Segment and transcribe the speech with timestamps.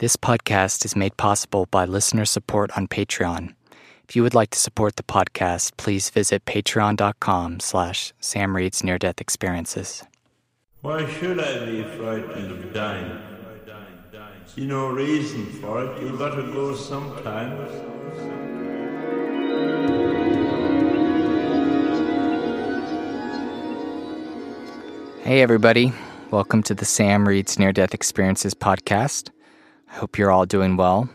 [0.00, 3.54] This podcast is made possible by listener support on Patreon.
[4.08, 8.96] If you would like to support the podcast, please visit patreon.com slash Sam Reed's Near
[8.96, 10.02] Death Experiences.
[10.80, 13.10] Why should I be frightened of dying?
[14.46, 16.02] See no reason for it.
[16.02, 17.70] You gotta go sometimes.
[25.22, 25.92] Hey, everybody.
[26.30, 29.28] Welcome to the Sam Reed's Near Death Experiences podcast.
[29.90, 31.08] I hope you're all doing well.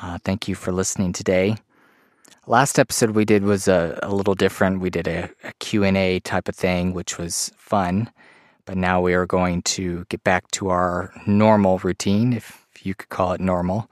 [0.00, 1.56] Uh, thank you for listening today.
[2.46, 4.80] Last episode we did was a, a little different.
[4.80, 8.10] We did a, a Q&A type of thing, which was fun.
[8.64, 13.08] But now we are going to get back to our normal routine, if you could
[13.08, 13.90] call it normal.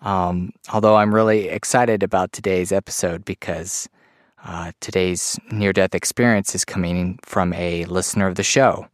[0.00, 3.88] Um, although I'm really excited about today's episode because
[4.44, 8.88] uh, today's near death experience is coming from a listener of the show.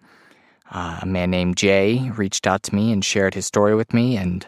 [0.73, 4.17] Uh, a man named Jay reached out to me and shared his story with me,
[4.17, 4.47] and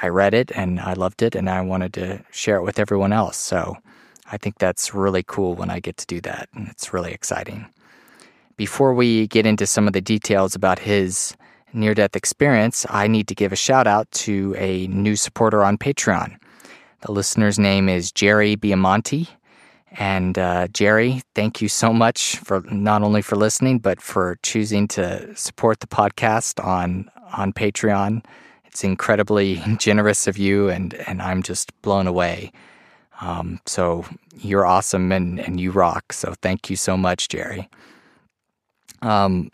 [0.00, 3.12] I read it and I loved it, and I wanted to share it with everyone
[3.12, 3.36] else.
[3.36, 3.76] So
[4.30, 7.66] I think that's really cool when I get to do that, and it's really exciting.
[8.56, 11.36] Before we get into some of the details about his
[11.72, 15.78] near death experience, I need to give a shout out to a new supporter on
[15.78, 16.36] Patreon.
[17.00, 19.28] The listener's name is Jerry Biamonte.
[19.98, 24.88] And uh, Jerry, thank you so much for not only for listening, but for choosing
[24.88, 28.24] to support the podcast on on Patreon.
[28.66, 32.52] It's incredibly generous of you, and and I'm just blown away.
[33.22, 34.04] Um, so
[34.36, 36.12] you're awesome, and and you rock.
[36.12, 37.68] So thank you so much, Jerry.
[39.00, 39.50] Um,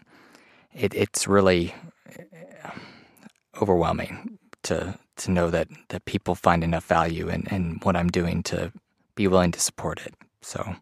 [0.74, 1.72] it, it's really
[2.64, 2.70] uh,
[3.60, 8.42] overwhelming to to know that that people find enough value in, in what I'm doing
[8.44, 8.72] to
[9.14, 10.14] be willing to support it.
[10.42, 10.76] So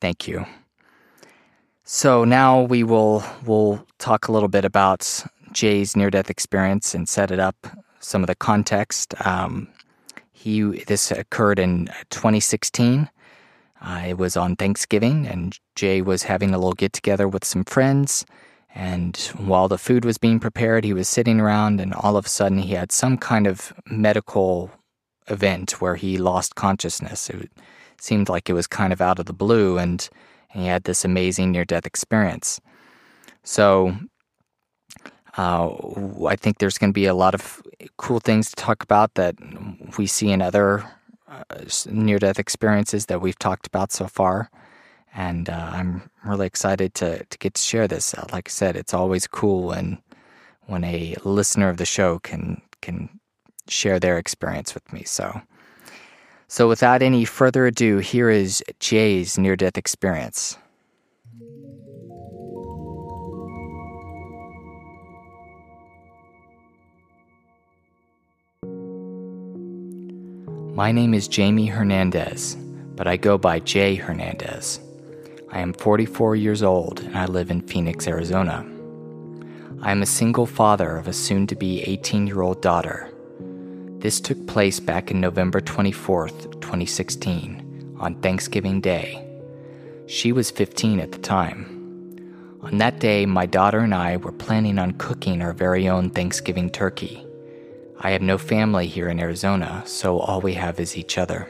[0.00, 0.44] thank you.
[1.84, 7.08] So now we will we'll talk a little bit about Jay's near death experience and
[7.08, 7.56] set it up
[8.00, 9.14] some of the context.
[9.26, 9.68] Um,
[10.32, 13.08] he this occurred in 2016.
[13.80, 17.64] Uh, it was on Thanksgiving, and Jay was having a little get together with some
[17.64, 18.24] friends.
[18.74, 22.28] And while the food was being prepared, he was sitting around, and all of a
[22.28, 24.70] sudden, he had some kind of medical
[25.28, 27.28] event where he lost consciousness.
[27.30, 27.50] It
[28.04, 30.08] seemed like it was kind of out of the blue, and,
[30.52, 32.60] and he had this amazing near death experience.
[33.42, 33.96] So,
[35.36, 35.70] uh,
[36.26, 37.62] I think there's going to be a lot of
[37.96, 39.34] cool things to talk about that
[39.98, 40.84] we see in other
[41.28, 41.42] uh,
[41.90, 44.50] near death experiences that we've talked about so far.
[45.12, 48.14] And uh, I'm really excited to, to get to share this.
[48.14, 49.98] Uh, like I said, it's always cool when
[50.66, 53.20] when a listener of the show can can
[53.68, 55.04] share their experience with me.
[55.04, 55.40] So,
[56.48, 60.58] so without any further ado, here is Jay's near death experience.
[70.74, 72.56] My name is Jamie Hernandez,
[72.96, 74.80] but I go by Jay Hernandez.
[75.52, 78.66] I am 44 years old and I live in Phoenix, Arizona.
[79.82, 83.13] I am a single father of a soon to be 18 year old daughter.
[84.04, 89.26] This took place back in November 24th, 2016, on Thanksgiving Day.
[90.06, 92.60] She was 15 at the time.
[92.60, 96.68] On that day, my daughter and I were planning on cooking our very own Thanksgiving
[96.68, 97.24] turkey.
[97.98, 101.48] I have no family here in Arizona, so all we have is each other.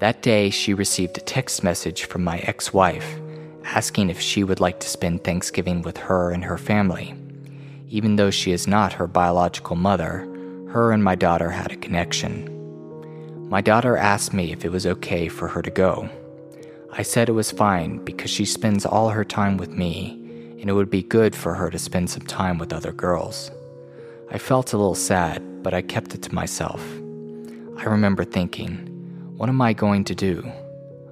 [0.00, 3.18] That day, she received a text message from my ex wife
[3.64, 7.14] asking if she would like to spend Thanksgiving with her and her family.
[7.88, 10.28] Even though she is not her biological mother,
[10.74, 12.50] her and my daughter had a connection.
[13.48, 16.08] My daughter asked me if it was okay for her to go.
[16.90, 20.18] I said it was fine because she spends all her time with me,
[20.60, 23.52] and it would be good for her to spend some time with other girls.
[24.32, 26.84] I felt a little sad, but I kept it to myself.
[27.76, 28.74] I remember thinking,
[29.36, 30.44] what am I going to do?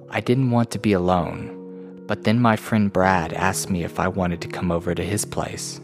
[0.09, 4.09] I didn't want to be alone, but then my friend Brad asked me if I
[4.09, 5.79] wanted to come over to his place.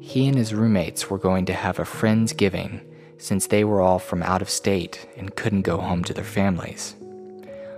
[0.00, 2.82] He and his roommates were going to have a Friendsgiving
[3.20, 6.96] since they were all from out of state and couldn't go home to their families.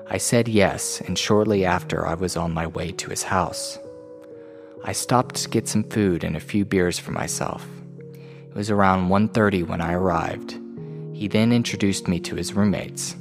[0.09, 3.79] I said yes, and shortly after I was on my way to his house.
[4.85, 7.67] I stopped to get some food and a few beers for myself.
[8.49, 10.59] It was around 1:30 when I arrived.
[11.13, 13.17] He then introduced me to his roommates.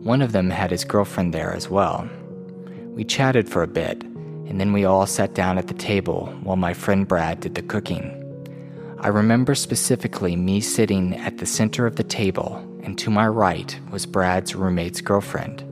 [0.00, 2.08] One of them had his girlfriend there as well.
[2.94, 6.56] We chatted for a bit, and then we all sat down at the table while
[6.56, 8.21] my friend Brad did the cooking.
[9.02, 13.76] I remember specifically me sitting at the center of the table, and to my right
[13.90, 15.64] was Brad's roommate's girlfriend.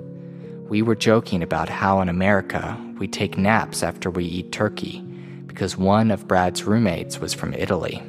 [0.69, 5.01] We were joking about how in America we take naps after we eat turkey
[5.47, 8.03] because one of Brad's roommates was from Italy.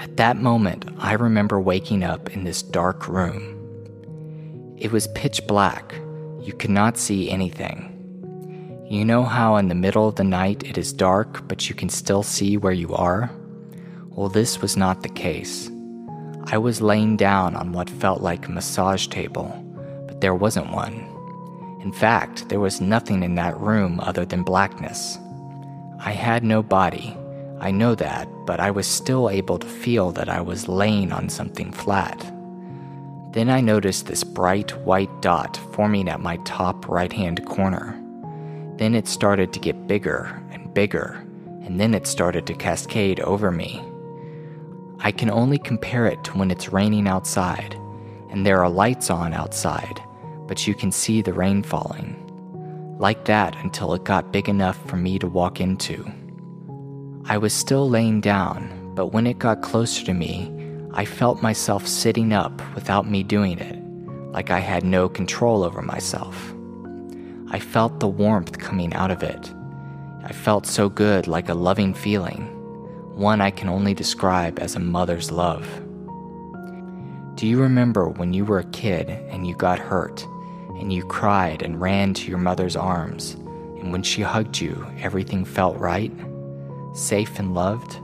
[0.00, 3.56] At that moment, I remember waking up in this dark room.
[4.78, 5.94] It was pitch black.
[6.40, 7.88] You could not see anything.
[8.90, 11.88] You know how in the middle of the night it is dark, but you can
[11.88, 13.30] still see where you are?
[14.14, 15.70] Well, this was not the case.
[16.44, 19.48] I was laying down on what felt like a massage table,
[20.06, 21.08] but there wasn't one.
[21.82, 25.18] In fact, there was nothing in that room other than blackness.
[25.98, 27.16] I had no body,
[27.62, 31.28] I know that, but I was still able to feel that I was laying on
[31.28, 32.18] something flat.
[33.32, 37.96] Then I noticed this bright white dot forming at my top right hand corner.
[38.78, 41.24] Then it started to get bigger and bigger,
[41.62, 43.80] and then it started to cascade over me.
[45.04, 47.74] I can only compare it to when it's raining outside,
[48.30, 50.00] and there are lights on outside,
[50.46, 52.16] but you can see the rain falling.
[53.00, 56.08] Like that until it got big enough for me to walk into.
[57.24, 60.52] I was still laying down, but when it got closer to me,
[60.94, 63.82] I felt myself sitting up without me doing it,
[64.30, 66.54] like I had no control over myself.
[67.50, 69.52] I felt the warmth coming out of it.
[70.22, 72.48] I felt so good, like a loving feeling,
[73.14, 75.66] one I can only describe as a mother's love.
[77.36, 80.26] Do you remember when you were a kid and you got hurt,
[80.78, 83.34] and you cried and ran to your mother's arms,
[83.80, 86.12] and when she hugged you, everything felt right?
[86.94, 88.00] safe and loved?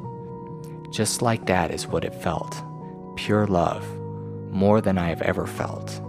[0.91, 2.63] Just like that is what it felt
[3.17, 3.85] pure love,
[4.53, 6.01] more than I have ever felt.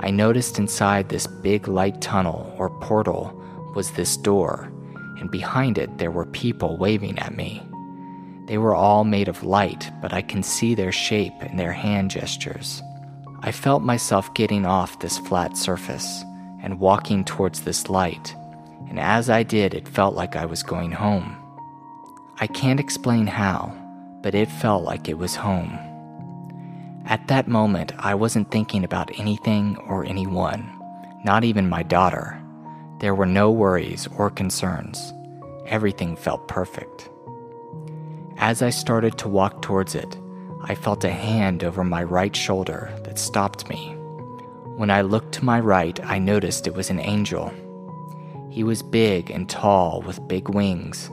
[0.00, 3.32] I noticed inside this big light tunnel or portal
[3.76, 4.72] was this door,
[5.20, 7.62] and behind it there were people waving at me.
[8.50, 12.10] They were all made of light, but I can see their shape and their hand
[12.10, 12.82] gestures.
[13.42, 16.24] I felt myself getting off this flat surface
[16.60, 18.34] and walking towards this light,
[18.88, 21.36] and as I did, it felt like I was going home.
[22.40, 23.72] I can't explain how,
[24.20, 25.78] but it felt like it was home.
[27.06, 30.68] At that moment, I wasn't thinking about anything or anyone,
[31.24, 32.42] not even my daughter.
[32.98, 35.14] There were no worries or concerns.
[35.68, 37.08] Everything felt perfect.
[38.40, 40.18] As I started to walk towards it,
[40.62, 43.94] I felt a hand over my right shoulder that stopped me.
[44.76, 47.52] When I looked to my right, I noticed it was an angel.
[48.50, 51.10] He was big and tall with big wings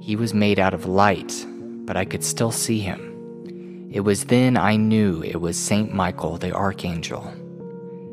[0.00, 1.44] he was made out of light,
[1.84, 3.90] but I could still see him.
[3.92, 7.30] It was then I knew it was Saint Michael the Archangel.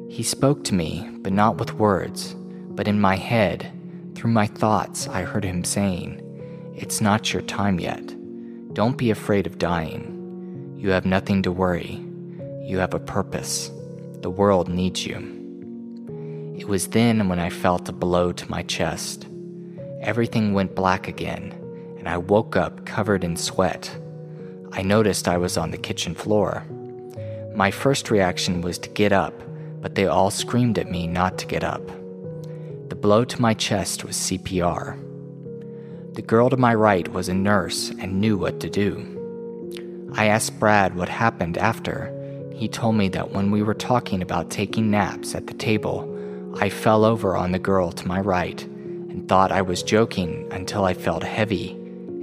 [0.09, 2.36] He spoke to me, but not with words,
[2.69, 3.71] but in my head,
[4.15, 6.21] through my thoughts, I heard him saying,
[6.75, 8.14] It's not your time yet.
[8.75, 10.75] Don't be afraid of dying.
[10.77, 12.06] You have nothing to worry.
[12.62, 13.72] You have a purpose.
[14.19, 15.16] The world needs you.
[16.57, 19.27] It was then when I felt a blow to my chest.
[20.01, 21.54] Everything went black again
[21.98, 23.98] and I woke up covered in sweat.
[24.74, 26.66] I noticed I was on the kitchen floor.
[27.56, 29.42] My first reaction was to get up,
[29.80, 31.88] but they all screamed at me not to get up.
[32.89, 35.05] The blow to my chest was CPR.
[36.15, 40.12] The girl to my right was a nurse and knew what to do.
[40.15, 42.09] I asked Brad what happened after.
[42.53, 46.09] He told me that when we were talking about taking naps at the table,
[46.62, 50.85] I fell over on the girl to my right and thought I was joking until
[50.85, 51.71] I felt heavy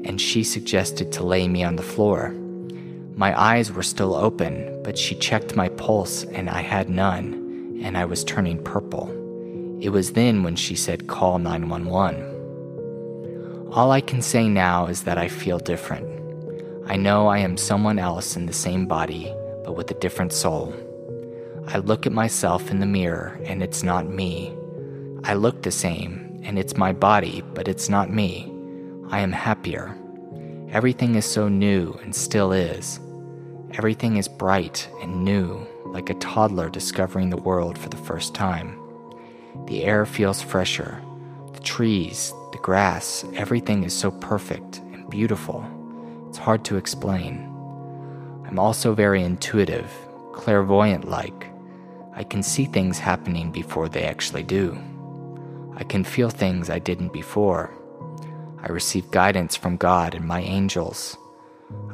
[0.06, 2.30] and she suggested to lay me on the floor.
[3.14, 7.98] My eyes were still open, but she checked my pulse and I had none, and
[7.98, 9.10] I was turning purple.
[9.82, 12.31] It was then when she said, Call 911.
[13.72, 16.06] All I can say now is that I feel different.
[16.86, 20.74] I know I am someone else in the same body, but with a different soul.
[21.68, 24.54] I look at myself in the mirror and it's not me.
[25.24, 28.52] I look the same and it's my body, but it's not me.
[29.08, 29.96] I am happier.
[30.70, 33.00] Everything is so new and still is.
[33.72, 38.78] Everything is bright and new, like a toddler discovering the world for the first time.
[39.66, 41.00] The air feels fresher.
[41.54, 45.64] The trees, the grass, everything is so perfect and beautiful.
[46.28, 47.48] It's hard to explain.
[48.46, 49.90] I'm also very intuitive,
[50.32, 51.50] clairvoyant like.
[52.14, 54.78] I can see things happening before they actually do.
[55.76, 57.72] I can feel things I didn't before.
[58.62, 61.16] I receive guidance from God and my angels.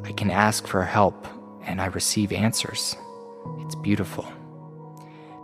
[0.04, 1.26] I can ask for help
[1.62, 2.96] and I receive answers.
[3.60, 4.26] It's beautiful.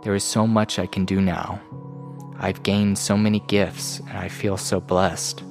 [0.03, 1.61] There is so much I can do now.
[2.39, 5.43] I've gained so many gifts and I feel so blessed.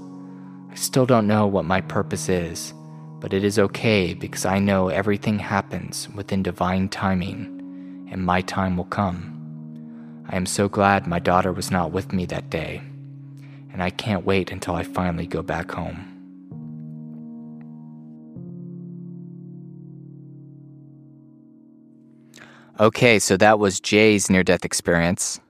[0.70, 2.74] I still don't know what my purpose is,
[3.20, 8.76] but it is okay because I know everything happens within divine timing, and my time
[8.76, 9.30] will come.
[10.28, 12.82] I am so glad my daughter was not with me that day,
[13.72, 16.10] and I can't wait until I finally go back home.
[22.80, 25.40] Okay, so that was Jay's near death experience.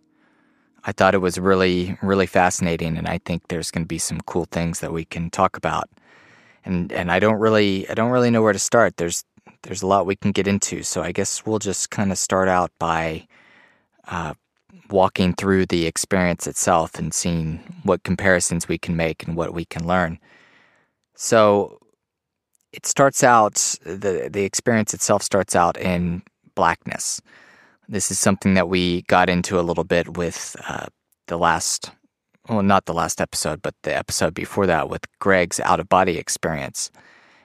[0.86, 4.20] I thought it was really, really fascinating, and I think there's going to be some
[4.22, 5.88] cool things that we can talk about.
[6.64, 8.96] And and I don't really, I don't really know where to start.
[8.96, 9.24] There's
[9.62, 12.48] there's a lot we can get into, so I guess we'll just kind of start
[12.48, 13.26] out by
[14.08, 14.34] uh,
[14.90, 19.64] walking through the experience itself and seeing what comparisons we can make and what we
[19.64, 20.18] can learn.
[21.14, 21.78] So
[22.72, 26.22] it starts out the the experience itself starts out in
[26.54, 27.20] blackness.
[27.88, 30.86] This is something that we got into a little bit with uh,
[31.26, 31.90] the last,
[32.48, 36.16] well, not the last episode, but the episode before that with Greg's out of body
[36.18, 36.90] experience.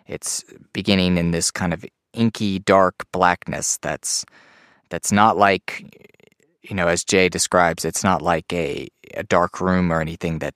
[0.08, 0.44] It's
[0.74, 4.26] beginning in this kind of inky, dark blackness that's
[4.90, 5.84] that's not like,
[6.64, 10.56] you know, as Jay describes, it's not like a, a dark room or anything that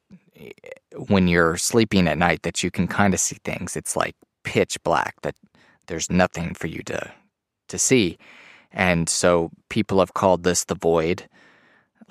[1.07, 3.75] when you're sleeping at night that you can kind of see things.
[3.75, 5.35] It's like pitch black that
[5.87, 7.11] there's nothing for you to
[7.69, 8.17] to see.
[8.73, 11.27] And so people have called this the void.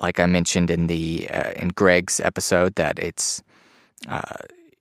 [0.01, 3.43] Like I mentioned in the uh, in Greg's episode, that it's
[4.09, 4.37] uh,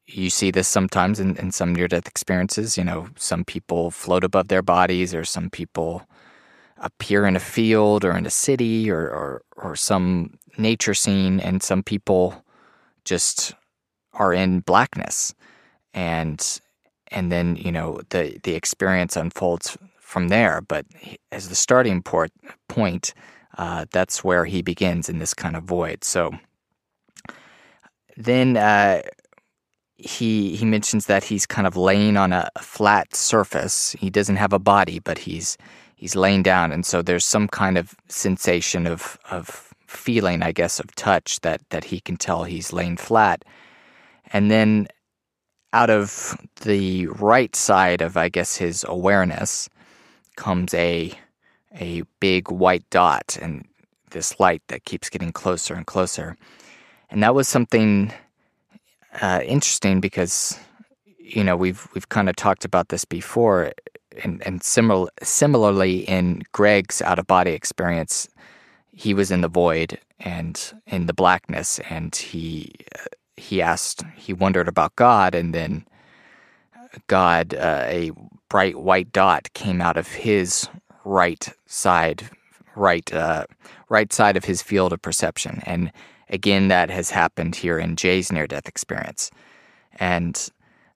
[0.06, 2.78] you see this sometimes in, in some near death experiences.
[2.78, 6.08] You know, some people float above their bodies, or some people
[6.78, 11.62] appear in a field or in a city or, or, or some nature scene, and
[11.62, 12.44] some people
[13.06, 13.54] just
[14.14, 15.34] are in blackness,
[15.94, 16.60] and
[17.10, 19.78] and then you know the the experience unfolds
[20.12, 20.62] from there.
[20.62, 20.86] But
[21.32, 22.32] as the starting port,
[22.68, 23.14] point,
[23.58, 26.04] uh, that's where he begins in this kind of void.
[26.04, 26.32] So
[28.18, 29.02] then uh,
[29.96, 33.96] he he mentions that he's kind of laying on a flat surface.
[34.00, 35.58] He doesn't have a body, but he's
[35.96, 40.80] he's laying down, and so there's some kind of sensation of of feeling, I guess,
[40.80, 43.46] of touch that that he can tell he's laying flat.
[44.34, 44.88] And then
[45.74, 49.70] out of the right side of, I guess, his awareness,
[50.36, 51.14] comes a
[51.80, 53.66] a big white dot and
[54.12, 56.36] this light that keeps getting closer and closer.
[57.10, 58.12] And that was something
[59.22, 60.58] uh, interesting because
[61.18, 63.72] you know we've we've kind of talked about this before,
[64.24, 68.30] and and similar similarly in Greg's out of body experience,
[68.92, 74.34] he was in the void and in the blackness, and he uh, he asked he
[74.34, 75.86] wondered about God, and then
[77.08, 78.12] God uh, a
[78.52, 80.68] bright white dot came out of his
[81.06, 82.30] right side,
[82.76, 83.46] right uh,
[83.88, 85.90] right side of his field of perception, and
[86.28, 89.32] again that has happened here in Jay's near death experience.
[89.94, 90.50] And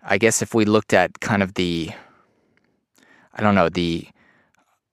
[0.04, 1.92] I guess if we looked at kind of the,
[3.34, 4.10] I don't know the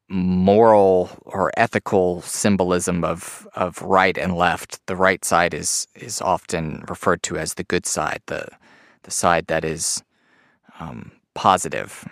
[0.09, 6.85] moral or ethical symbolism of of right and left, the right side is is often
[6.89, 8.47] referred to as the good side, the
[9.03, 10.05] the side that is
[10.79, 12.07] um, positive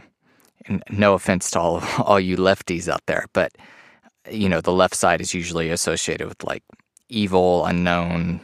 [0.67, 3.53] and no offense to all all you lefties out there, but
[4.31, 6.63] you know the left side is usually associated with like
[7.09, 8.41] evil, unknown,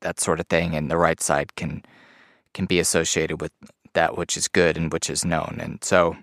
[0.00, 1.82] that sort of thing, and the right side can
[2.54, 3.52] can be associated with
[3.92, 6.16] that which is good and which is known, and so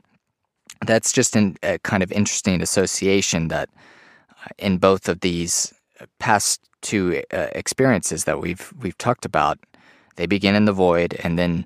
[0.85, 3.69] that's just an, a kind of interesting association that
[4.43, 5.73] uh, in both of these
[6.19, 9.57] past two uh, experiences that we've we've talked about,
[10.15, 11.65] they begin in the void and then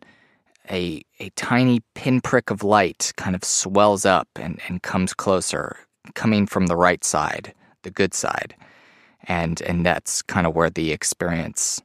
[0.70, 5.78] a, a tiny pinprick of light kind of swells up and, and comes closer,
[6.14, 7.54] coming from the right side,
[7.84, 8.56] the good side.
[9.28, 11.82] And, and that's kind of where the experience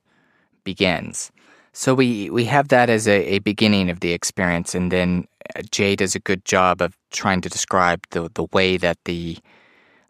[0.64, 1.30] begins.
[1.73, 5.61] So we, we have that as a, a beginning of the experience, and then uh,
[5.71, 9.37] Jay does a good job of trying to describe the, the way that the,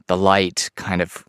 [0.07, 1.25] the light kind of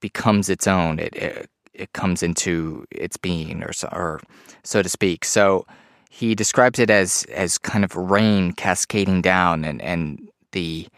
[0.00, 0.98] becomes its own.
[0.98, 4.20] It, it, it comes into its being, or or
[4.64, 5.24] so to speak.
[5.24, 5.66] So
[6.08, 10.88] he describes it as as kind of rain cascading down and and the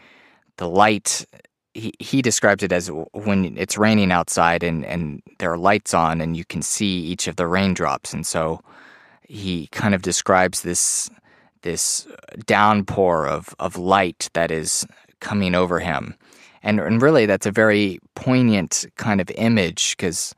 [0.57, 1.25] the light
[1.73, 6.19] he, he describes it as when it's raining outside and, and there are lights on
[6.19, 8.13] and you can see each of the raindrops.
[8.13, 8.61] And so
[9.27, 11.09] he kind of describes this
[11.63, 12.07] this
[12.47, 14.85] downpour of, of light that is
[15.19, 16.15] coming over him.
[16.63, 20.33] And, and really that's a very poignant kind of image because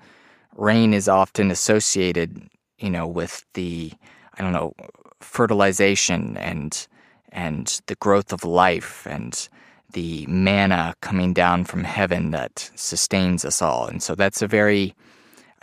[0.56, 3.92] rain is often associated you know with the
[4.38, 4.74] I don't know,
[5.20, 6.88] fertilization and
[7.32, 9.50] and the growth of life and
[9.92, 13.88] the manna coming down from heaven that sustains us all.
[13.88, 14.96] And so that's a very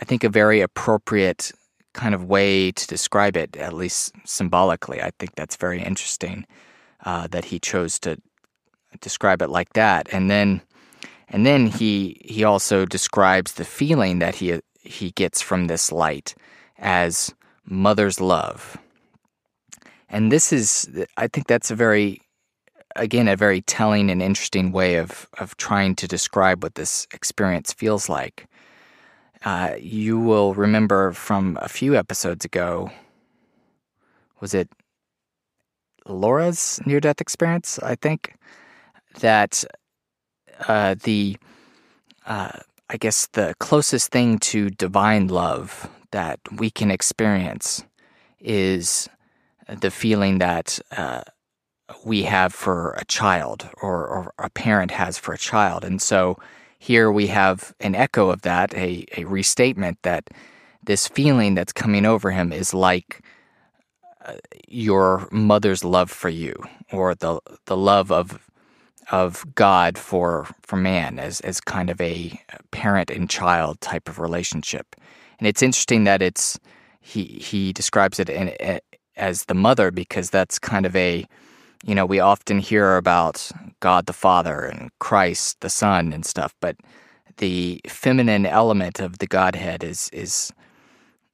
[0.01, 1.51] I think a very appropriate
[1.93, 5.01] kind of way to describe it, at least symbolically.
[5.01, 6.45] I think that's very interesting
[7.05, 8.17] uh, that he chose to
[8.99, 10.07] describe it like that.
[10.11, 10.61] And then
[11.29, 16.35] and then he he also describes the feeling that he he gets from this light
[16.77, 17.33] as
[17.65, 18.77] mother's love.
[20.09, 22.21] And this is, I think that's a very
[22.95, 27.73] again, a very telling and interesting way of, of trying to describe what this experience
[27.73, 28.47] feels like.
[29.43, 32.91] Uh, you will remember from a few episodes ago,
[34.39, 34.69] was it
[36.05, 37.79] Laura's near death experience?
[37.79, 38.35] I think
[39.19, 39.63] that
[40.67, 41.37] uh, the,
[42.25, 47.83] uh, I guess, the closest thing to divine love that we can experience
[48.39, 49.09] is
[49.67, 51.21] the feeling that uh,
[52.03, 55.83] we have for a child or, or a parent has for a child.
[55.83, 56.37] And so
[56.79, 60.29] here we have an echo of that, a, a restatement that
[60.83, 63.21] this feeling that's coming over him is like
[64.25, 64.35] uh,
[64.67, 66.55] your mother's love for you
[66.91, 68.39] or the the love of
[69.11, 72.39] of God for for man as as kind of a
[72.71, 74.95] parent and child type of relationship.
[75.41, 76.59] And it's interesting that it's
[77.01, 78.77] he he describes it in, eh,
[79.17, 81.25] as the mother because that's kind of a
[81.83, 86.53] you know, we often hear about God the Father and Christ the Son and stuff,
[86.61, 86.75] but
[87.37, 90.53] the feminine element of the Godhead is is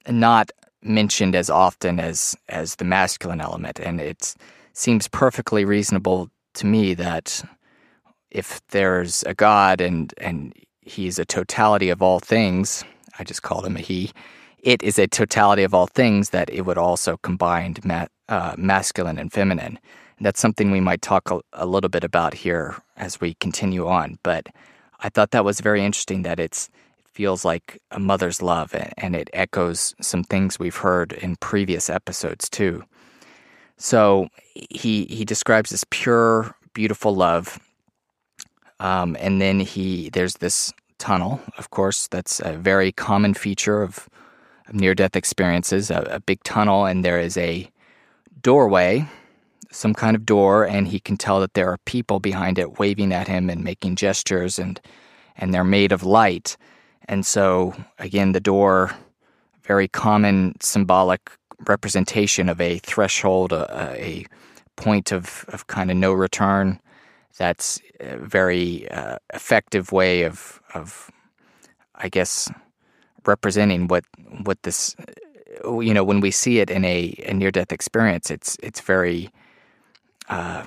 [0.08, 0.50] not
[0.82, 4.34] mentioned as often as as the masculine element, and it
[4.72, 7.44] seems perfectly reasonable to me that
[8.30, 12.84] if there's a God and and he's a totality of all things,
[13.18, 14.12] I just called him a he.
[14.58, 19.18] It is a totality of all things that it would also combine ma- uh, masculine
[19.18, 19.78] and feminine
[20.20, 24.18] that's something we might talk a, a, little bit about here as we continue on.
[24.22, 24.48] But
[25.00, 29.14] I thought that was very interesting that it's it feels like a mother's love and
[29.14, 32.84] it echoes some things we've heard in previous episodes too.
[33.76, 37.60] So he he describes this pure, beautiful love,
[38.80, 41.40] um, and then he there's this tunnel.
[41.56, 44.08] Of course, that's a very common feature of,
[44.68, 45.90] of near-death experiences.
[45.90, 47.70] A, a big tunnel, and there is a
[48.42, 49.08] doorway
[49.70, 53.12] some kind of door, and he can tell that there are people behind it waving
[53.12, 54.80] at him and making gestures, and
[55.36, 56.56] and they're made of light.
[57.06, 58.90] And so, again, the door,
[59.62, 61.30] very common symbolic
[61.66, 64.26] representation of a threshold, a, a
[64.76, 66.80] point of, of kind of no return.
[67.38, 71.10] That's a very uh, effective way of, of,
[71.94, 72.50] I guess,
[73.24, 74.04] representing what
[74.44, 74.96] what this,
[75.64, 79.30] you know, when we see it in a, a near death experience, it's it's very
[80.28, 80.64] uh,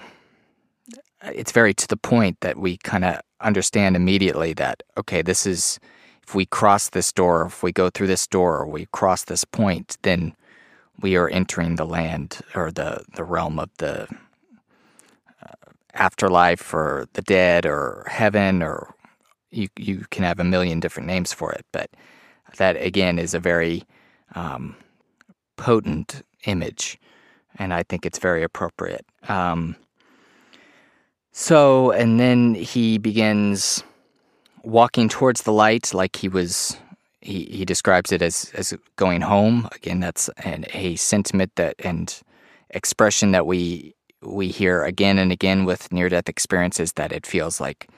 [1.24, 5.80] it's very to the point that we kind of understand immediately that okay, this is
[6.24, 9.44] if we cross this door, if we go through this door, or we cross this
[9.44, 10.34] point, then
[11.02, 14.08] we are entering the land or the the realm of the uh,
[15.94, 18.94] afterlife or the dead or heaven or
[19.52, 21.90] you you can have a million different names for it, but
[22.58, 23.84] that again is a very
[24.36, 24.76] um,
[25.58, 27.00] potent image
[27.58, 29.06] and I think it's very appropriate.
[29.28, 29.76] Um,
[31.32, 33.84] so, and then he begins
[34.64, 36.78] walking towards the light like he was.
[37.24, 39.70] He, he describes it as, as going home.
[39.76, 42.20] Again, that's an, a sentiment that and
[42.72, 47.60] expression that we we hear again and again with near death experiences that it feels
[47.60, 47.90] like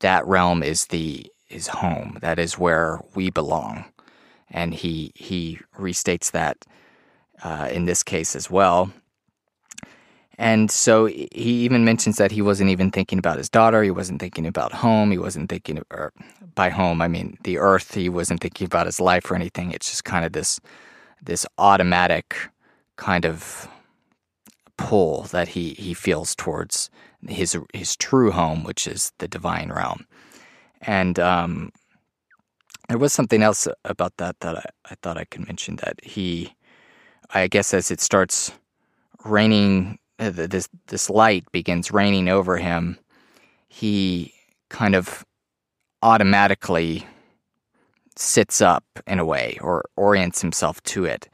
[0.00, 2.18] that realm is the is home.
[2.20, 3.84] That is where we belong,
[4.50, 6.64] and he he restates that
[7.42, 8.92] uh, in this case as well.
[10.40, 11.28] And so he
[11.64, 13.82] even mentions that he wasn't even thinking about his daughter.
[13.82, 15.10] He wasn't thinking about home.
[15.10, 16.12] He wasn't thinking, or
[16.54, 17.94] by home, I mean the earth.
[17.94, 19.72] He wasn't thinking about his life or anything.
[19.72, 20.60] It's just kind of this,
[21.20, 22.36] this automatic
[22.94, 23.68] kind of
[24.78, 26.88] pull that he, he feels towards
[27.28, 30.06] his his true home, which is the divine realm.
[30.80, 31.72] And um,
[32.88, 36.54] there was something else about that that I, I thought I could mention that he,
[37.34, 38.52] I guess, as it starts
[39.24, 42.98] raining uh, this this light begins raining over him,
[43.68, 44.32] he
[44.70, 45.24] kind of
[46.02, 47.06] automatically
[48.16, 51.28] sits up in a way or orients himself to it,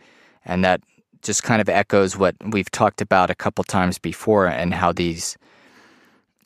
[0.45, 0.81] and that
[1.25, 5.37] just kind of echoes what we've talked about a couple times before, and how these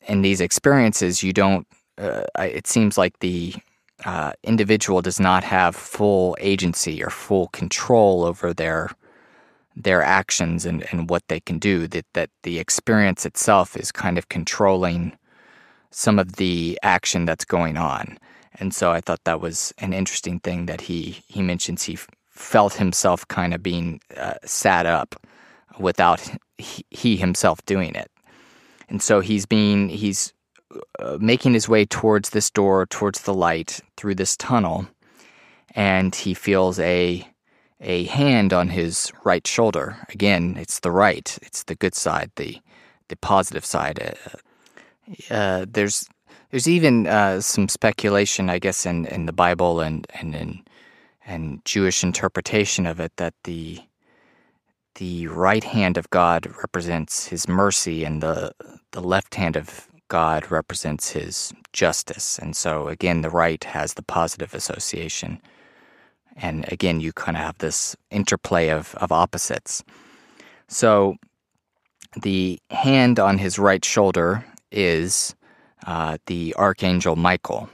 [0.07, 1.67] in these experiences you don't.
[1.99, 3.55] Uh, it seems like the
[4.05, 8.91] uh, individual does not have full agency or full control over their
[9.79, 14.19] their actions and, and what they can do, that, that the experience itself is kind
[14.19, 15.17] of controlling
[15.91, 18.19] some of the action that's going on.
[18.55, 21.97] And so I thought that was an interesting thing that he, he mentions he
[22.38, 25.14] felt himself kind of being uh, sat up
[25.79, 26.20] without
[26.59, 28.11] he, himself doing it.
[28.88, 30.33] And so he's being, he's
[30.98, 34.87] uh, making his way towards this door, towards the light, through this tunnel,
[35.74, 37.27] and he feels a
[37.81, 39.96] a hand on his right shoulder.
[40.09, 42.59] Again, it's the right, it's the good side, the
[43.09, 43.98] the positive side.
[44.01, 46.09] Uh, uh, there's
[46.51, 50.62] there's even uh, some speculation, I guess, in, in the Bible and and in
[51.29, 53.81] and Jewish interpretation of it that the
[54.95, 58.53] the right hand of God represents His mercy, and the
[58.93, 62.38] the left hand of God represents His justice.
[62.38, 65.41] And so, again, the right has the positive association,
[66.35, 69.85] and again, you kind of have this interplay of of opposites.
[70.67, 71.17] So,
[72.21, 75.37] the hand on His right shoulder is
[75.87, 77.69] uh, the archangel Michael.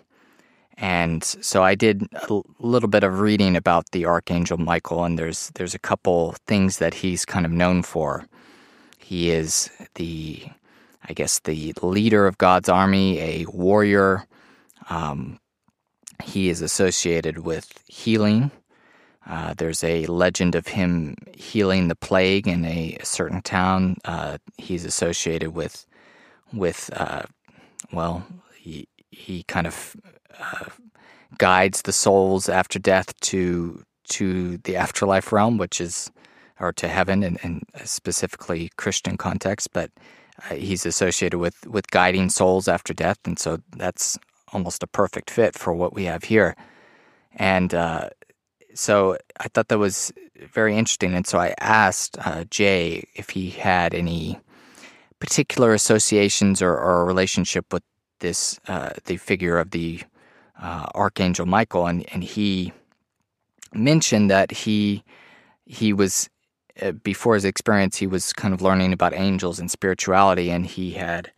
[0.77, 5.51] And so I did a little bit of reading about the archangel Michael, and there's
[5.55, 8.27] there's a couple things that he's kind of known for.
[8.99, 10.43] He is the,
[11.09, 14.27] I guess, the leader of God's army, a warrior.
[14.89, 15.39] Um,
[16.23, 18.51] he is associated with healing.
[19.27, 23.97] Uh, there's a legend of him healing the plague in a, certain town.
[24.05, 25.87] Uh, he's associated with
[26.53, 27.23] with uh,
[27.93, 29.97] well, he he kind of
[31.38, 36.11] guides the souls after death to to the afterlife realm, which is
[36.61, 39.90] or to heaven in, in specifically Christian context, but
[40.51, 44.18] uh, he's associated with with guiding souls after death, and so that's
[44.53, 46.55] almost a perfect fit for what we have here.
[47.37, 48.11] And uh,
[48.75, 50.12] so I thought that was
[50.53, 54.38] very interesting, and so I asked uh, Jay if he had any
[55.18, 57.83] particular associations or, or a relationship with
[58.20, 60.01] this uh, the figure of the
[60.61, 62.73] uh, archangel Michael, and and he
[63.73, 65.03] mentioned that he
[65.67, 66.29] he was
[66.83, 70.93] uh, before his experience he was kind of learning about angels and spirituality, and he
[70.93, 71.31] had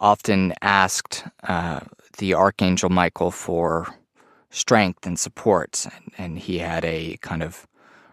[0.00, 1.80] often asked uh,
[2.18, 3.86] the archangel Michael for
[4.50, 7.66] strength and support, and, and he had a kind of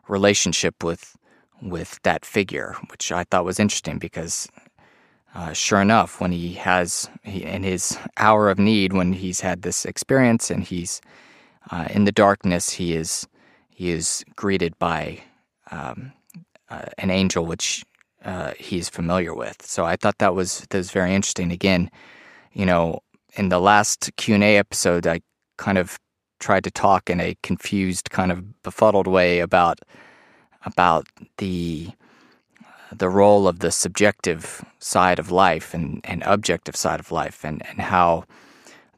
[0.07, 1.15] relationship with
[1.61, 4.47] with that figure, which I thought was interesting because
[5.35, 9.61] uh, sure enough, when he has he, in his hour of need, when he's had
[9.61, 11.01] this experience and he's
[11.71, 13.27] uh, in the darkness, he is
[13.69, 15.21] he is greeted by
[15.71, 16.13] um,
[16.69, 17.83] uh, an angel, which
[18.23, 19.61] uh, he's familiar with.
[19.61, 21.51] So I thought that was that was very interesting.
[21.51, 21.91] Again,
[22.53, 23.01] you know,
[23.33, 25.19] in the last Q and A episode, I
[25.57, 25.99] kind of
[26.39, 29.79] tried to talk in a confused, kind of befuddled way about
[30.65, 31.89] about the
[32.99, 37.65] the role of the subjective side of life and, and objective side of life and,
[37.67, 38.23] and how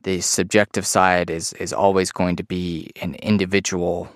[0.04, 4.10] the subjective side is, is always going to be an individual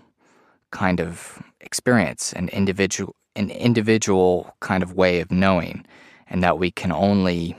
[0.71, 5.85] kind of experience, an individual an individual kind of way of knowing,
[6.29, 7.55] and that we can only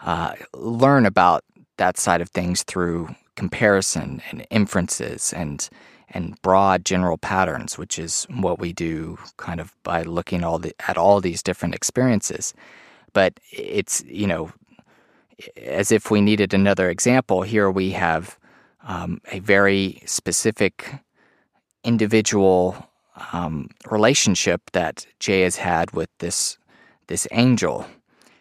[0.00, 1.44] uh, learn about
[1.76, 5.68] that side of things through comparison and inferences and
[6.14, 10.74] and broad general patterns, which is what we do kind of by looking all the,
[10.88, 12.54] at all these different experiences.
[13.12, 14.52] But it's, you know,
[15.56, 18.38] as if we needed another example, here we have
[18.86, 20.90] um, a very specific
[21.84, 22.88] individual
[23.32, 26.58] um, relationship that Jay has had with this
[27.08, 27.86] this angel,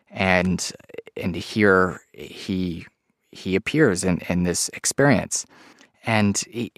[0.10, 0.72] and
[1.18, 2.86] and here he
[3.32, 5.46] he appears in, in this experience,
[6.06, 6.72] and he,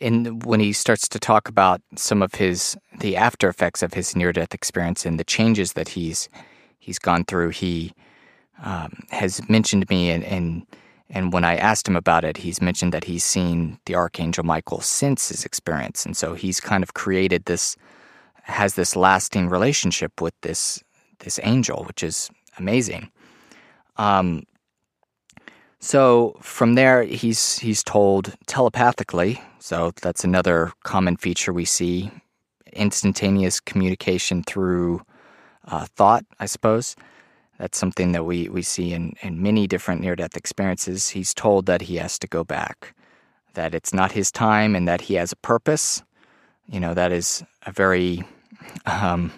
[0.00, 4.16] in when he starts to talk about some of his the after effects of his
[4.16, 6.28] near death experience and the changes that he's
[6.78, 7.92] he's gone through, he
[8.62, 10.66] um, has mentioned me and, and
[11.10, 14.80] and when I asked him about it, he's mentioned that he's seen the archangel Michael
[14.80, 17.76] since his experience, and so he's kind of created this
[18.42, 20.82] has this lasting relationship with this
[21.20, 23.10] this angel, which is amazing.
[23.96, 24.44] Um,
[25.84, 29.42] so from there, he's he's told telepathically.
[29.58, 32.10] So that's another common feature we see:
[32.72, 35.02] instantaneous communication through
[35.66, 36.24] uh, thought.
[36.40, 36.96] I suppose
[37.58, 41.10] that's something that we we see in in many different near death experiences.
[41.10, 42.94] He's told that he has to go back,
[43.52, 46.02] that it's not his time, and that he has a purpose.
[46.66, 48.24] You know that is a very
[48.86, 49.32] um,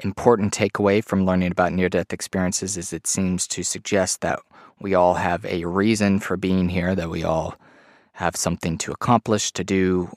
[0.00, 2.76] important takeaway from learning about near death experiences.
[2.76, 4.40] Is it seems to suggest that
[4.80, 7.56] we all have a reason for being here, that we all
[8.14, 10.10] have something to accomplish, to do.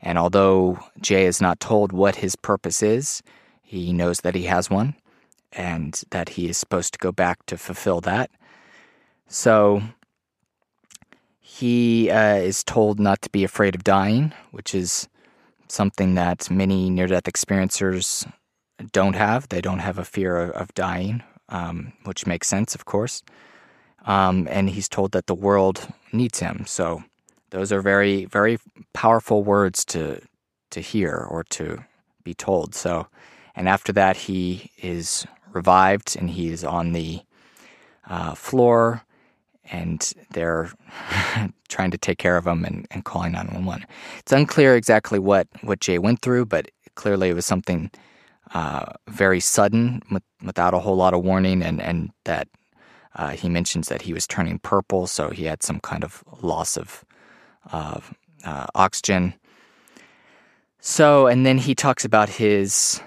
[0.00, 3.22] And although Jay is not told what his purpose is,
[3.62, 4.94] he knows that he has one
[5.52, 8.30] and that he is supposed to go back to fulfill that.
[9.28, 9.82] So
[11.40, 15.08] he uh, is told not to be afraid of dying, which is
[15.68, 18.30] something that many near death experiencers
[18.92, 19.48] don't have.
[19.48, 23.22] They don't have a fear of, dying, um, which makes sense, of course
[24.06, 26.64] um, and he's told that the world needs him.
[26.66, 27.04] So
[27.50, 28.58] those are very, very
[28.92, 30.20] powerful words to
[30.70, 31.84] to hear or to
[32.24, 32.74] be told.
[32.74, 33.06] So,
[33.54, 37.20] and after that, he is revived and he is on the
[38.08, 39.02] uh, floor,
[39.70, 40.70] and they're
[41.68, 43.86] trying to take care of him and, and calling 911.
[44.18, 47.90] It's unclear exactly what, what Jay went through, but clearly it was something
[48.54, 52.48] uh, very sudden with, without a whole lot of warning, and, and that
[53.16, 56.76] uh, he mentions that he was turning purple, so he had some kind of loss
[56.76, 57.04] of
[57.72, 59.34] uh, oxygen.
[60.80, 63.00] So, and then he talks about his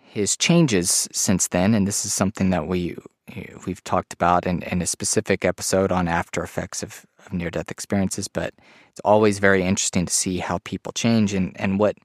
[0.00, 2.96] his changes since then, and this is something that we
[3.66, 7.70] we've talked about in, in a specific episode on after effects of, of near death
[7.70, 8.28] experiences.
[8.28, 8.54] But
[8.90, 11.96] it's always very interesting to see how people change, and, and what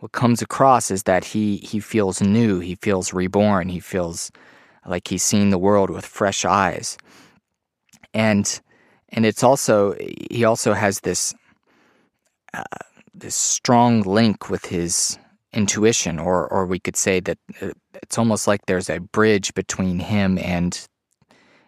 [0.00, 4.30] what comes across is that he he feels new, he feels reborn, he feels
[4.88, 6.98] like he's seeing the world with fresh eyes,
[8.14, 8.60] and
[9.10, 9.94] and it's also
[10.30, 11.34] he also has this.
[12.54, 12.64] Uh,
[13.14, 15.18] this strong link with his
[15.52, 19.98] intuition, or or we could say that uh, it's almost like there's a bridge between
[19.98, 20.88] him and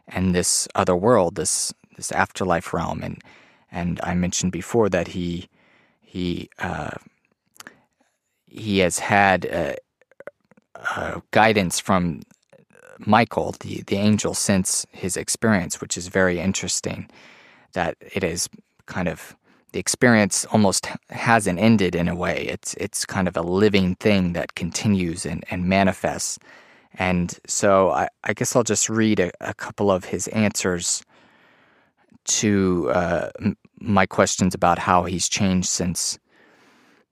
[0.08, 3.22] and this other world, this this afterlife realm, and
[3.70, 5.48] and I mentioned before that he
[6.00, 6.96] he uh,
[8.46, 9.74] he has had uh,
[10.96, 12.22] uh, guidance from
[13.06, 17.08] Michael, the the angel, since his experience, which is very interesting.
[17.72, 18.48] That it is
[18.86, 19.36] kind of
[19.72, 22.46] the experience almost hasn't ended in a way.
[22.46, 26.38] It's it's kind of a living thing that continues and, and manifests.
[26.94, 31.04] And so I, I guess I'll just read a, a couple of his answers
[32.24, 33.30] to uh,
[33.80, 36.18] my questions about how he's changed since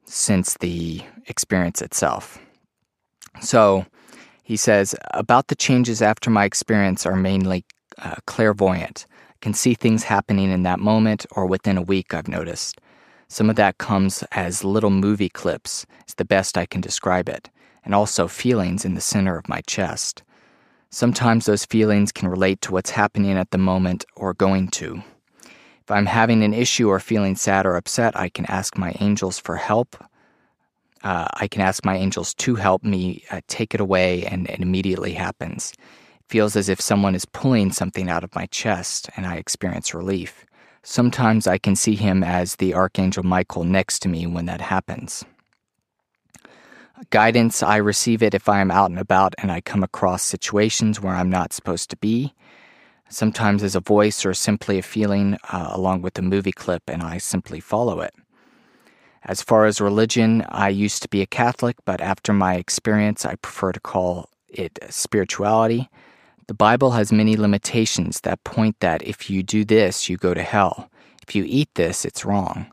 [0.04, 2.38] since the experience itself.
[3.40, 3.86] So
[4.48, 7.66] he says about the changes after my experience are mainly
[7.98, 9.04] uh, clairvoyant
[9.42, 12.80] can see things happening in that moment or within a week, I've noticed.
[13.28, 17.50] Some of that comes as little movie clips, is the best I can describe it,
[17.84, 20.22] and also feelings in the center of my chest.
[20.88, 25.02] Sometimes those feelings can relate to what's happening at the moment or going to.
[25.44, 29.38] If I'm having an issue or feeling sad or upset, I can ask my angels
[29.38, 30.02] for help.
[31.04, 34.60] Uh, I can ask my angels to help me uh, take it away, and it
[34.60, 39.26] immediately happens It feels as if someone is pulling something out of my chest and
[39.26, 40.44] I experience relief.
[40.82, 45.24] Sometimes I can see him as the Archangel Michael next to me when that happens.
[47.10, 51.00] Guidance, I receive it if I am out and about and I come across situations
[51.00, 52.34] where I'm not supposed to be.
[53.08, 57.02] Sometimes as a voice or simply a feeling, uh, along with a movie clip, and
[57.02, 58.14] I simply follow it.
[59.24, 63.36] As far as religion, I used to be a Catholic, but after my experience, I
[63.36, 65.88] prefer to call it spirituality.
[66.46, 70.42] The Bible has many limitations that point that if you do this, you go to
[70.42, 70.90] hell.
[71.26, 72.72] If you eat this, it's wrong.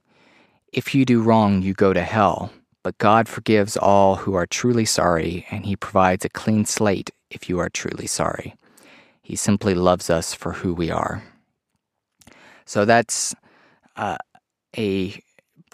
[0.71, 2.51] If you do wrong, you go to hell.
[2.83, 7.49] But God forgives all who are truly sorry, and He provides a clean slate if
[7.49, 8.55] you are truly sorry.
[9.21, 11.23] He simply loves us for who we are.
[12.65, 13.35] So that's
[13.95, 14.17] uh,
[14.77, 15.19] a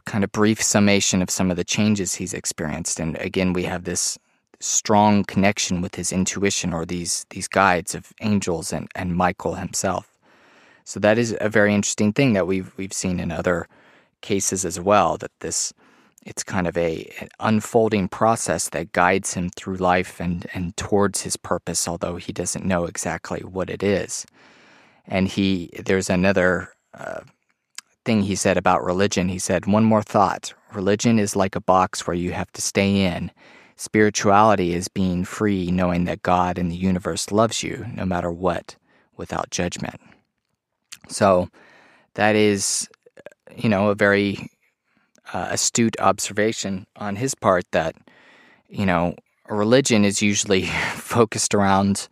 [0.06, 3.00] kind of brief summation of some of the changes he's experienced.
[3.00, 4.18] And again, we have this
[4.60, 10.12] strong connection with his intuition or these these guides of angels and, and Michael himself.
[10.84, 13.68] So that is a very interesting thing that we've we've seen in other
[14.22, 15.18] cases as well.
[15.18, 15.74] That this
[16.26, 21.22] it's kind of a an unfolding process that guides him through life and and towards
[21.22, 24.26] his purpose, although he doesn't know exactly what it is.
[25.08, 27.22] And he there's another uh,
[28.06, 29.30] thing he said about religion.
[29.30, 33.06] He said one more thought: religion is like a box where you have to stay
[33.06, 33.32] in
[33.82, 38.76] Spirituality is being free, knowing that God and the universe loves you no matter what,
[39.18, 40.00] without judgment.
[41.08, 41.50] So,
[42.14, 42.88] that is,
[43.56, 44.52] you know, a very
[45.34, 47.96] uh, astute observation on his part that,
[48.70, 49.16] you know,
[49.50, 52.08] religion is usually focused around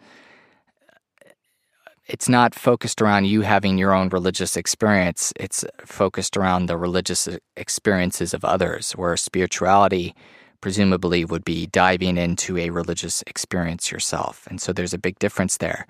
[2.09, 5.31] it's not focused around you having your own religious experience.
[5.39, 10.15] It's focused around the religious experiences of others, where spirituality
[10.59, 14.47] presumably would be diving into a religious experience yourself.
[14.49, 15.85] And so there's a big difference there.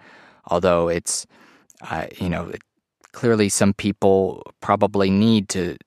[0.48, 1.26] Although it's,
[1.90, 2.52] uh, you know,
[3.14, 5.78] clearly some people probably need to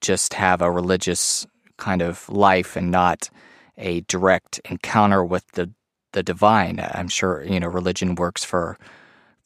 [0.00, 3.28] just have a religious kind of life and not
[3.76, 5.70] a direct encounter with the
[6.12, 6.80] the divine.
[6.80, 8.78] I'm sure you know religion works for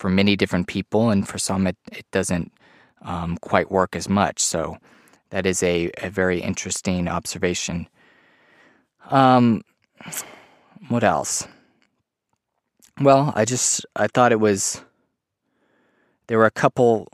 [0.02, 2.52] for many different people, and for some it it doesn't
[3.02, 4.38] um, quite work as much.
[4.40, 4.76] So
[5.30, 7.88] that is a, a very interesting observation
[9.10, 9.62] um,
[10.88, 11.46] what else?
[13.00, 14.82] Well, I just I thought it was
[16.26, 17.08] there were a couple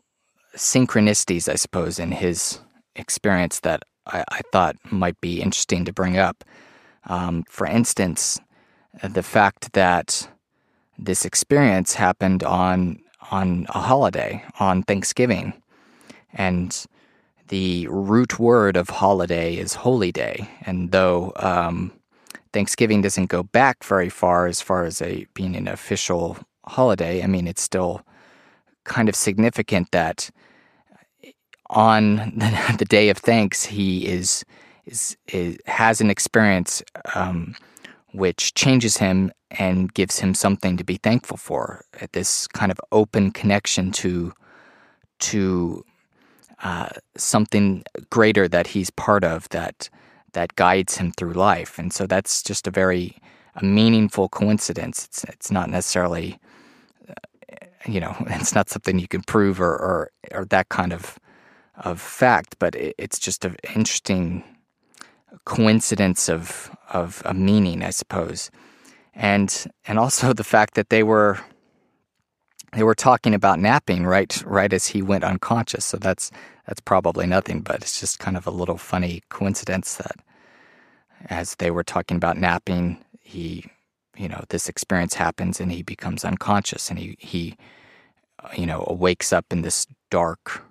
[0.56, 2.60] synchronicities, I suppose, in his
[2.96, 6.44] experience that I, I thought might be interesting to bring up.
[7.06, 8.38] Um, for instance,
[9.02, 10.28] the fact that
[10.98, 15.52] this experience happened on on a holiday on Thanksgiving,
[16.32, 16.86] and
[17.48, 20.48] the root word of holiday is holy day.
[20.66, 21.92] And though um,
[22.52, 27.26] Thanksgiving doesn't go back very far as far as a being an official holiday, I
[27.26, 28.02] mean it's still
[28.84, 30.30] kind of significant that
[31.70, 32.16] on
[32.78, 34.44] the, day of thanks he is
[34.86, 36.82] is, is has an experience
[37.14, 37.54] um,
[38.12, 41.84] which changes him and gives him something to be thankful for.
[42.12, 44.32] This kind of open connection to
[45.20, 45.84] to
[46.62, 49.88] uh, something greater that he's part of that
[50.32, 53.16] that guides him through life, and so that's just a very
[53.56, 55.06] a meaningful coincidence.
[55.06, 56.38] It's it's not necessarily
[57.08, 57.14] uh,
[57.86, 61.18] you know it's not something you can prove or or, or that kind of
[61.76, 64.44] of fact, but it, it's just an interesting
[65.44, 68.50] coincidence of of a meaning, I suppose,
[69.18, 71.38] and and also the fact that they were
[72.72, 75.84] they were talking about napping right right as he went unconscious.
[75.84, 76.30] So that's
[76.66, 80.16] that's probably nothing, but it's just kind of a little funny coincidence that
[81.26, 83.64] as they were talking about napping, he
[84.16, 87.56] you know this experience happens and he becomes unconscious and he he
[88.56, 90.62] you know wakes up in this dark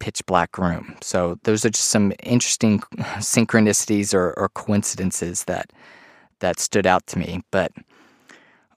[0.00, 0.96] pitch black room.
[1.02, 2.80] So those are just some interesting
[3.18, 5.72] synchronicities or, or coincidences that
[6.40, 7.42] that stood out to me.
[7.50, 7.72] But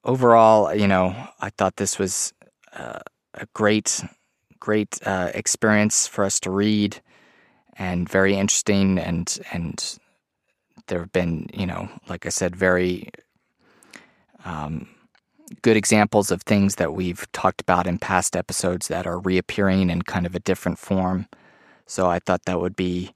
[0.03, 2.33] overall, you know, I thought this was
[2.73, 2.99] uh,
[3.33, 4.03] a great,
[4.59, 7.01] great uh, experience for us to read,
[7.77, 8.97] and very interesting.
[8.97, 9.99] And and
[10.87, 13.09] there have been, you know, like I said, very
[14.45, 14.87] um,
[15.61, 20.01] good examples of things that we've talked about in past episodes that are reappearing in
[20.01, 21.27] kind of a different form.
[21.85, 23.13] So I thought that would be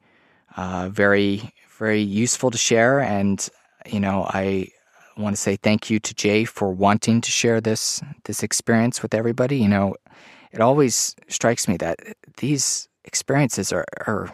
[0.58, 2.99] uh, very, very useful to share.
[2.99, 3.47] And,
[3.86, 4.69] you know, I
[5.17, 9.13] want to say thank you to Jay for wanting to share this this experience with
[9.13, 9.58] everybody.
[9.58, 9.95] You know,
[10.52, 12.00] it always strikes me that
[12.38, 14.34] these experiences are, are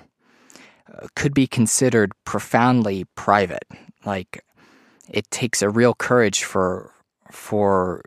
[0.93, 3.65] uh, could be considered profoundly private.
[4.05, 4.43] Like
[5.09, 6.91] it takes a real courage for
[7.31, 8.03] for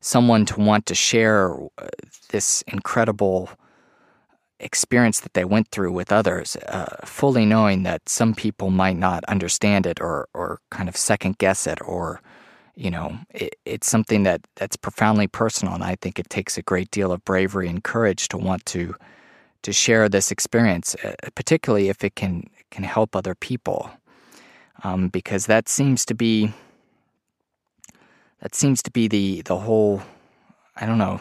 [0.00, 1.88] someone to want to share uh,
[2.30, 3.50] this incredible
[4.60, 9.24] experience that they went through with others, uh, fully knowing that some people might not
[9.24, 12.20] understand it or, or kind of second guess it, or,
[12.74, 15.74] you know, it, it's something that, that's profoundly personal.
[15.74, 18.94] And I think it takes a great deal of bravery and courage to want to
[19.62, 23.90] to share this experience, uh, particularly if it can can help other people,
[24.84, 26.52] um, because that seems to be
[28.40, 30.02] that seems to be the the whole
[30.76, 31.20] I don't know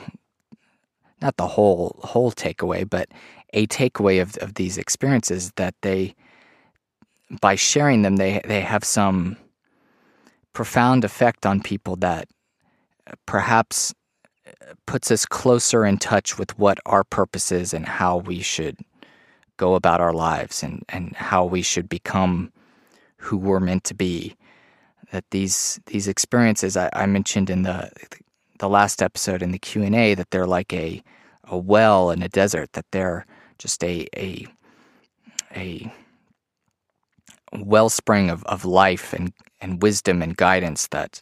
[1.21, 3.09] not the whole whole takeaway but
[3.53, 6.15] a takeaway of, of these experiences that they
[7.41, 9.37] by sharing them they they have some
[10.53, 12.27] profound effect on people that
[13.07, 13.93] uh, perhaps
[14.47, 18.77] uh, puts us closer in touch with what our purpose is and how we should
[19.57, 22.51] go about our lives and, and how we should become
[23.17, 24.35] who we're meant to be.
[25.11, 28.17] That these these experiences I, I mentioned in the the
[28.67, 31.01] last episode in the Q and A that they're like a
[31.45, 33.25] a well in a desert that they're
[33.57, 34.47] just a a
[35.55, 35.91] a
[37.53, 41.21] wellspring of, of life and, and wisdom and guidance that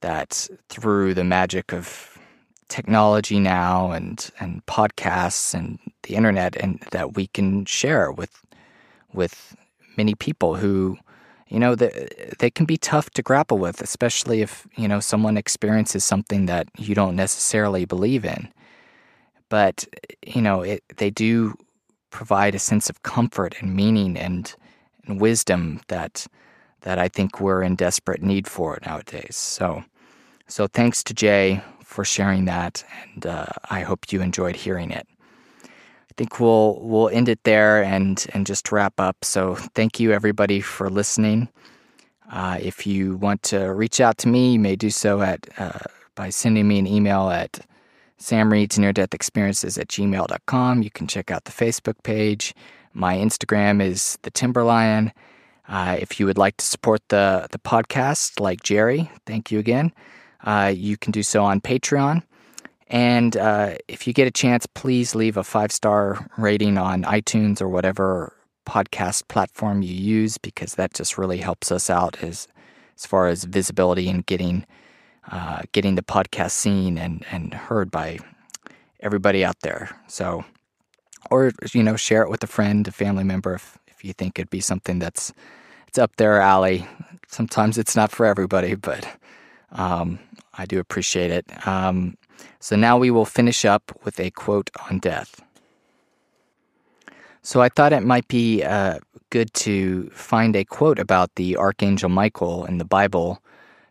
[0.00, 2.18] that through the magic of
[2.68, 8.42] technology now and and podcasts and the internet and that we can share with
[9.12, 9.56] with
[9.96, 10.96] many people who
[11.50, 12.08] you know, they,
[12.38, 16.68] they can be tough to grapple with, especially if, you know, someone experiences something that
[16.78, 18.48] you don't necessarily believe in.
[19.48, 19.84] But,
[20.24, 21.54] you know, it, they do
[22.10, 24.54] provide a sense of comfort and meaning and,
[25.06, 26.26] and wisdom that
[26.82, 29.36] that I think we're in desperate need for nowadays.
[29.36, 29.84] So,
[30.46, 35.06] so thanks to Jay for sharing that, and uh, I hope you enjoyed hearing it.
[36.20, 39.24] I think we'll we'll end it there and and just wrap up.
[39.24, 41.48] So thank you everybody for listening.
[42.30, 45.78] Uh, if you want to reach out to me, you may do so at uh,
[46.16, 47.60] by sending me an email at
[49.14, 50.82] experiences at gmail.com.
[50.82, 52.54] You can check out the Facebook page.
[52.92, 55.12] My Instagram is the Timberlion.
[55.68, 59.90] Uh, if you would like to support the the podcast, like Jerry, thank you again.
[60.44, 62.22] Uh, you can do so on Patreon.
[62.90, 67.62] And uh, if you get a chance, please leave a five star rating on iTunes
[67.62, 68.34] or whatever
[68.66, 72.46] podcast platform you use because that just really helps us out as
[72.96, 74.66] as far as visibility and getting
[75.30, 78.18] uh, getting the podcast seen and and heard by
[79.00, 79.96] everybody out there.
[80.08, 80.44] So,
[81.30, 84.38] or you know, share it with a friend, a family member if if you think
[84.38, 85.32] it'd be something that's
[85.86, 86.86] it's up their alley.
[87.28, 89.06] Sometimes it's not for everybody, but
[89.70, 90.18] um,
[90.58, 91.66] I do appreciate it.
[91.66, 92.16] Um,
[92.58, 95.42] So now we will finish up with a quote on death.
[97.42, 98.98] So I thought it might be uh,
[99.30, 103.42] good to find a quote about the Archangel Michael in the Bible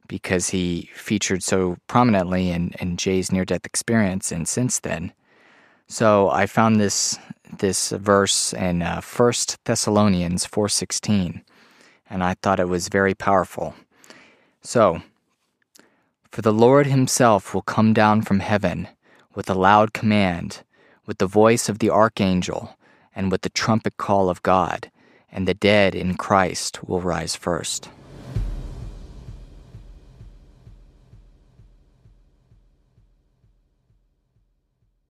[0.08, 5.14] because he featured so prominently in, in Jay's near death experience and since then.
[5.88, 7.18] So I found this
[7.58, 9.34] this verse in uh, 1
[9.66, 11.42] Thessalonians 4:16
[12.10, 13.76] and I thought it was very powerful.
[14.62, 15.02] So,
[16.32, 18.88] for the Lord himself will come down from heaven
[19.36, 20.64] with a loud command,
[21.06, 22.78] with the voice of the archangel,
[23.16, 24.92] and with the trumpet call of God,
[25.32, 27.90] and the dead in Christ will rise first.